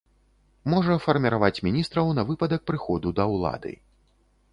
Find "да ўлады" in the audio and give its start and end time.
3.21-3.75